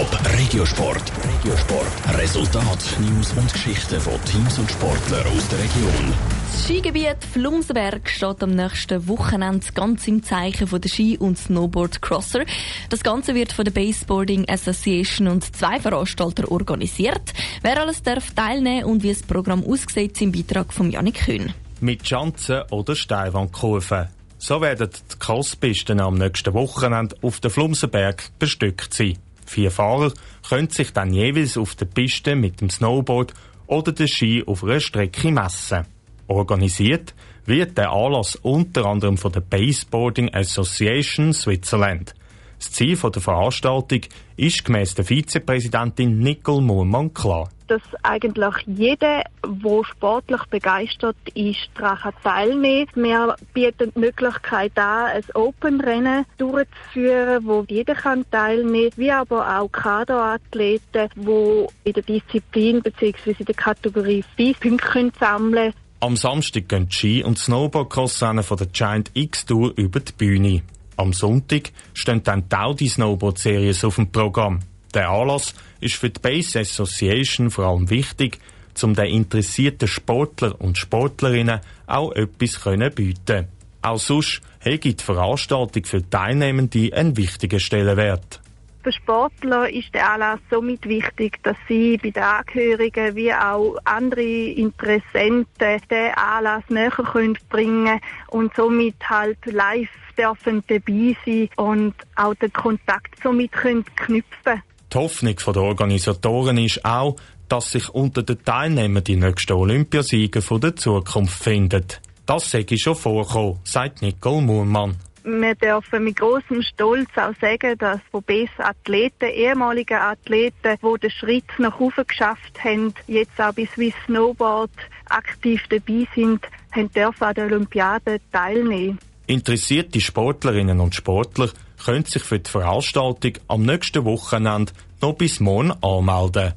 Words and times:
Top 0.00 0.18
Regiosport. 0.38 1.12
Regiosport. 1.28 2.18
Resultat, 2.18 2.96
News 3.00 3.34
und 3.34 3.52
Geschichten 3.52 4.00
von 4.00 4.14
Teams 4.24 4.58
und 4.58 4.70
Sportlern 4.70 5.26
aus 5.26 5.46
der 5.48 5.58
Region. 5.58 6.14
Das 6.50 6.64
Skigebiet 6.64 7.22
Flumsenberg 7.30 8.08
steht 8.08 8.42
am 8.42 8.52
nächsten 8.52 9.06
Wochenende 9.08 9.66
ganz 9.74 10.08
im 10.08 10.22
Zeichen 10.22 10.68
von 10.68 10.80
der 10.80 10.88
Ski- 10.88 11.18
und 11.18 11.36
Snowboard-Crosser. 11.36 12.46
Das 12.88 13.02
Ganze 13.02 13.34
wird 13.34 13.52
von 13.52 13.66
der 13.66 13.72
Baseboarding 13.72 14.48
Association 14.48 15.28
und 15.28 15.54
zwei 15.54 15.78
Veranstalter 15.78 16.50
organisiert. 16.50 17.34
Wer 17.60 17.78
alles 17.78 18.02
darf 18.02 18.30
teilnehmen 18.30 18.84
und 18.84 19.02
wie 19.02 19.10
das 19.10 19.22
Programm 19.22 19.62
aussieht, 19.62 20.18
im 20.22 20.32
Beitrag 20.32 20.72
von 20.72 20.90
Janik 20.90 21.26
Kühn. 21.26 21.52
Mit 21.82 22.08
Schanzen 22.08 22.62
oder 22.70 22.96
Steilwandkurven. 22.96 24.08
So 24.38 24.62
werden 24.62 24.88
die 24.88 25.18
Crosspisten 25.18 26.00
am 26.00 26.14
nächsten 26.14 26.54
Wochenende 26.54 27.16
auf 27.20 27.40
dem 27.40 27.50
Flumsenberg 27.50 28.30
bestückt 28.38 28.94
sein. 28.94 29.18
Vier 29.50 29.72
Fahrer 29.72 30.12
können 30.48 30.70
sich 30.70 30.92
dann 30.92 31.12
jeweils 31.12 31.58
auf 31.58 31.74
der 31.74 31.86
Piste 31.86 32.36
mit 32.36 32.60
dem 32.60 32.70
Snowboard 32.70 33.34
oder 33.66 33.90
der 33.90 34.06
Ski 34.06 34.44
auf 34.46 34.62
einer 34.62 34.78
Strecke 34.78 35.32
messen. 35.32 35.86
Organisiert 36.28 37.16
wird 37.46 37.76
der 37.76 37.90
Anlass 37.90 38.36
unter 38.36 38.86
anderem 38.86 39.18
von 39.18 39.32
der 39.32 39.40
Baseboarding 39.40 40.32
Association 40.32 41.32
Switzerland. 41.32 42.14
Das 42.60 42.72
Ziel 42.72 42.94
der 42.94 43.22
Veranstaltung 43.22 44.02
ist 44.36 44.66
gemäss 44.66 44.94
der 44.94 45.06
Vizepräsidentin 45.06 46.18
Nicole 46.18 46.60
Muhrmann 46.60 47.14
klar. 47.14 47.48
Dass 47.68 47.80
eigentlich 48.02 48.54
jeder, 48.66 49.24
der 49.42 49.84
sportlich 49.84 50.44
begeistert 50.50 51.16
ist, 51.32 51.70
daran 51.74 52.12
teilnehmen 52.22 52.86
kann. 52.92 53.02
Wir 53.02 53.36
bieten 53.54 53.92
die 53.96 53.98
Möglichkeit 53.98 54.76
an, 54.76 55.06
ein 55.06 55.24
Open-Rennen 55.32 56.26
durchzuführen, 56.36 57.46
wo 57.46 57.64
jeder 57.66 57.94
kann 57.94 58.26
teilnehmen 58.30 58.90
kann, 58.90 58.98
wie 58.98 59.10
aber 59.10 59.58
auch 59.58 59.72
Kaderathleten, 59.72 61.08
die 61.16 61.66
in 61.84 61.92
der 61.94 62.02
Disziplin 62.02 62.82
bzw. 62.82 63.36
in 63.38 63.46
der 63.46 63.54
Kategorie 63.54 64.22
5 64.36 64.60
Punkte 64.60 65.12
sammeln 65.18 65.72
können. 65.72 65.74
Am 66.00 66.16
Samstag 66.16 66.68
gehen 66.68 66.88
die 66.90 66.94
Ski- 66.94 67.24
und 67.24 67.38
Snowboard-Crossrennen 67.38 68.44
von 68.44 68.58
der 68.58 68.66
Giant 68.66 69.10
X-Tour 69.14 69.72
über 69.76 70.00
die 70.00 70.12
Bühne. 70.12 70.62
Am 71.00 71.14
Sonntag 71.14 71.72
stehen 71.94 72.22
dann 72.24 72.46
die 72.46 72.54
Audi 72.54 72.86
Snowboard 72.86 73.38
Series 73.38 73.84
auf 73.84 73.94
dem 73.94 74.12
Programm. 74.12 74.60
Der 74.92 75.08
Anlass 75.08 75.54
ist 75.80 75.94
für 75.94 76.10
die 76.10 76.20
Base 76.20 76.60
Association 76.60 77.50
vor 77.50 77.64
allem 77.64 77.88
wichtig, 77.88 78.38
um 78.82 78.94
den 78.94 79.06
interessierten 79.06 79.88
Sportler 79.88 80.60
und 80.60 80.76
Sportlerinnen 80.76 81.60
auch 81.86 82.12
etwas 82.12 82.60
können 82.60 82.92
bieten. 82.92 83.48
Auch 83.80 83.98
sonst 83.98 84.42
hege 84.58 84.94
die 84.94 85.02
Veranstaltung 85.02 85.86
für 85.86 86.08
Teilnehmende 86.08 86.94
einen 86.94 87.16
wichtigen 87.16 87.60
Stellenwert. 87.60 88.40
Für 88.82 88.92
Sportler 88.92 89.68
ist 89.68 89.92
der 89.92 90.10
Anlass 90.10 90.40
somit 90.50 90.88
wichtig, 90.88 91.42
dass 91.42 91.56
sie 91.68 91.98
bei 91.98 92.10
den 92.10 92.22
Angehörigen 92.22 93.14
wie 93.14 93.32
auch 93.32 93.76
andere 93.84 94.22
Interessenten 94.22 95.82
den 95.90 96.14
Anlass 96.14 96.64
näher 96.70 96.90
können 96.90 97.36
bringen 97.50 98.00
und 98.28 98.56
somit 98.56 98.96
halt 99.06 99.38
live 99.44 99.90
dürfen 100.16 100.64
dabei 100.66 101.14
sein 101.26 101.50
und 101.56 101.94
auch 102.16 102.34
den 102.36 102.52
Kontakt 102.54 103.22
somit 103.22 103.52
können 103.52 103.84
knüpfen. 103.96 104.62
Die 104.92 104.98
Hoffnung 104.98 105.36
der 105.36 105.62
Organisatoren 105.62 106.56
ist 106.56 106.82
auch, 106.82 107.16
dass 107.48 107.72
sich 107.72 107.88
unter 107.90 108.22
den 108.22 108.42
Teilnehmern 108.42 109.04
die 109.04 109.16
nächsten 109.16 109.52
Olympiasieger 109.52 110.40
der 110.58 110.76
Zukunft 110.76 111.42
finden. 111.42 111.84
Das 112.24 112.50
sei 112.50 112.64
schon 112.76 112.94
vorgekommen, 112.94 113.58
sagt 113.64 114.00
Nicole 114.00 114.40
Muhrmann. 114.40 114.96
Wir 115.24 115.54
dürfen 115.54 116.04
mit 116.04 116.16
großem 116.16 116.62
Stolz 116.62 117.08
auch 117.16 117.34
sagen, 117.40 117.76
dass 117.78 118.00
Bobes 118.10 118.50
Athleten, 118.58 119.28
ehemalige 119.28 120.00
Athleten, 120.00 120.78
die 120.82 121.00
den 121.00 121.10
Schritt 121.10 121.44
nach 121.58 121.78
oben 121.78 122.06
geschafft 122.06 122.64
haben, 122.64 122.94
jetzt 123.06 123.38
auch 123.40 123.52
bei 123.52 123.66
Swiss 123.66 123.94
Snowboard 124.06 124.70
aktiv 125.08 125.62
dabei 125.68 126.06
sind, 126.14 126.46
haben 126.72 126.92
dürfen 126.92 127.24
an 127.24 127.34
der 127.34 127.44
Olympiade 127.46 128.20
teilnehmen. 128.32 128.98
Interessierte 129.26 130.00
Sportlerinnen 130.00 130.80
und 130.80 130.94
Sportler 130.94 131.50
können 131.84 132.04
sich 132.04 132.22
für 132.22 132.38
die 132.38 132.50
Veranstaltung 132.50 133.34
am 133.48 133.62
nächsten 133.62 134.04
Wochenende 134.04 134.72
noch 135.00 135.14
bis 135.14 135.40
morgen 135.40 135.72
anmelden. 135.82 136.54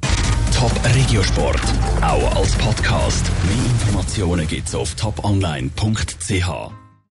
Top 0.56 0.72
Regiosport, 0.94 1.60
auch 2.00 2.36
als 2.36 2.56
Podcast. 2.56 3.30
Mehr 3.44 3.64
Informationen 3.64 4.46
gibt's 4.46 4.74
auf 4.74 4.94
toponline.ch. 4.94 6.83